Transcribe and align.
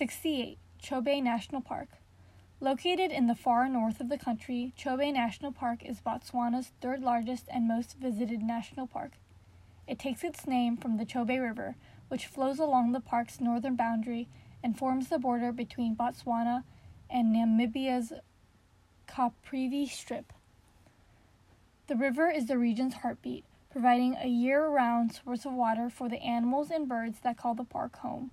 68. 0.00 0.56
Chobe 0.82 1.22
National 1.22 1.60
Park. 1.60 1.88
Located 2.58 3.12
in 3.12 3.26
the 3.26 3.34
far 3.34 3.68
north 3.68 4.00
of 4.00 4.08
the 4.08 4.16
country, 4.16 4.72
Chobe 4.74 5.12
National 5.12 5.52
Park 5.52 5.84
is 5.84 6.00
Botswana's 6.00 6.72
third 6.80 7.02
largest 7.02 7.44
and 7.52 7.68
most 7.68 7.98
visited 7.98 8.40
national 8.40 8.86
park. 8.86 9.18
It 9.86 9.98
takes 9.98 10.24
its 10.24 10.46
name 10.46 10.78
from 10.78 10.96
the 10.96 11.04
Chobe 11.04 11.38
River, 11.38 11.76
which 12.08 12.24
flows 12.24 12.58
along 12.58 12.92
the 12.92 13.00
park's 13.00 13.42
northern 13.42 13.76
boundary 13.76 14.26
and 14.64 14.78
forms 14.78 15.10
the 15.10 15.18
border 15.18 15.52
between 15.52 15.94
Botswana 15.94 16.64
and 17.10 17.36
Namibia's 17.36 18.14
Caprivi 19.06 19.86
Strip. 19.86 20.32
The 21.88 21.96
river 21.96 22.30
is 22.30 22.46
the 22.46 22.56
region's 22.56 22.94
heartbeat, 22.94 23.44
providing 23.70 24.16
a 24.16 24.28
year 24.28 24.66
round 24.66 25.12
source 25.12 25.44
of 25.44 25.52
water 25.52 25.90
for 25.90 26.08
the 26.08 26.22
animals 26.22 26.70
and 26.70 26.88
birds 26.88 27.18
that 27.22 27.36
call 27.36 27.54
the 27.54 27.64
park 27.64 27.96
home. 27.96 28.30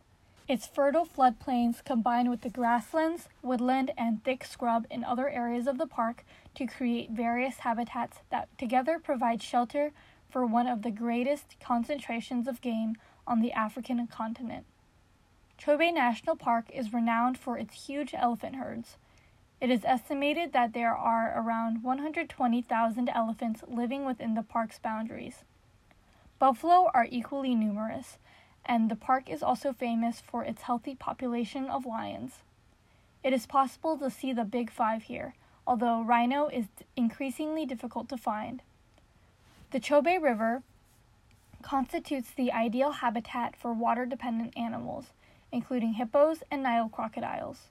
Its 0.47 0.65
fertile 0.65 1.05
floodplains 1.05 1.83
combine 1.83 2.29
with 2.29 2.39
the 2.39 2.49
grasslands, 2.49 3.27
woodland, 3.41 3.91
and 3.97 4.23
thick 4.23 4.45
scrub 4.45 4.87
in 4.89 5.03
other 5.03 5.27
areas 5.29 5.67
of 5.67 5.77
the 5.77 5.85
park 5.85 6.23
to 6.55 6.65
create 6.65 7.11
various 7.11 7.59
habitats 7.59 8.19
that 8.29 8.47
together 8.57 8.97
provide 8.97 9.41
shelter 9.43 9.91
for 10.29 10.45
one 10.45 10.65
of 10.65 10.83
the 10.83 10.91
greatest 10.91 11.57
concentrations 11.59 12.47
of 12.47 12.61
game 12.61 12.95
on 13.27 13.41
the 13.41 13.51
African 13.51 14.07
continent. 14.07 14.65
Chobe 15.59 15.93
National 15.93 16.37
Park 16.37 16.69
is 16.73 16.93
renowned 16.93 17.37
for 17.37 17.57
its 17.57 17.87
huge 17.87 18.13
elephant 18.13 18.55
herds. 18.55 18.95
It 19.59 19.69
is 19.69 19.83
estimated 19.83 20.53
that 20.53 20.71
there 20.73 20.95
are 20.95 21.33
around 21.35 21.83
120,000 21.83 23.09
elephants 23.09 23.63
living 23.67 24.05
within 24.05 24.35
the 24.35 24.43
park's 24.43 24.79
boundaries. 24.79 25.43
Buffalo 26.39 26.89
are 26.93 27.07
equally 27.09 27.55
numerous, 27.55 28.17
and 28.67 28.91
the 28.91 28.95
park 28.95 29.29
is 29.29 29.41
also 29.41 29.73
famous 29.73 30.21
for 30.21 30.43
its 30.43 30.63
healthy 30.63 30.93
population 30.93 31.65
of 31.65 31.85
lions. 31.85 32.43
It 33.23 33.33
is 33.33 33.45
possible 33.45 33.97
to 33.97 34.09
see 34.09 34.33
the 34.33 34.43
Big 34.43 34.69
Five 34.69 35.03
here, 35.03 35.33
although 35.65 36.01
rhino 36.01 36.47
is 36.47 36.65
increasingly 36.95 37.65
difficult 37.65 38.09
to 38.09 38.17
find. 38.17 38.61
The 39.71 39.79
Chobe 39.79 40.21
River 40.21 40.63
constitutes 41.61 42.31
the 42.31 42.51
ideal 42.51 42.91
habitat 42.91 43.55
for 43.55 43.73
water 43.73 44.05
dependent 44.05 44.55
animals, 44.57 45.07
including 45.51 45.93
hippos 45.93 46.43
and 46.51 46.63
Nile 46.63 46.89
crocodiles. 46.89 47.69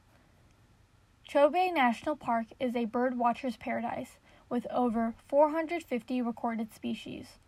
Chobe 1.28 1.72
National 1.72 2.16
Park 2.16 2.46
is 2.60 2.74
a 2.76 2.84
bird 2.84 3.18
watcher's 3.18 3.56
paradise 3.56 4.18
with 4.48 4.66
over 4.70 5.14
450 5.28 6.22
recorded 6.22 6.72
species. 6.72 7.38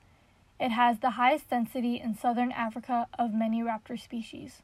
It 0.60 0.70
has 0.72 0.98
the 0.98 1.10
highest 1.10 1.50
density 1.50 2.00
in 2.00 2.16
southern 2.16 2.50
Africa 2.50 3.06
of 3.18 3.32
many 3.32 3.62
raptor 3.62 3.98
species. 3.98 4.62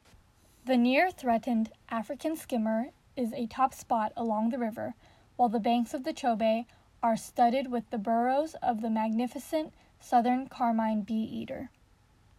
The 0.67 0.77
near 0.77 1.11
threatened 1.11 1.71
African 1.89 2.37
skimmer 2.37 2.89
is 3.17 3.33
a 3.33 3.47
top 3.47 3.73
spot 3.73 4.13
along 4.17 4.51
the 4.51 4.59
river, 4.59 4.95
while 5.37 5.49
the 5.49 5.61
banks 5.61 5.95
of 5.95 6.05
the 6.05 6.13
Chobe 6.13 6.67
are 7.03 7.17
studded 7.17 7.71
with 7.71 7.89
the 7.91 7.99
burrows 7.99 8.55
of 8.63 8.81
the 8.81 8.91
magnificent 8.91 9.73
southern 10.01 10.49
carmine 10.49 11.03
bee 11.03 11.15
eater. 11.15 11.71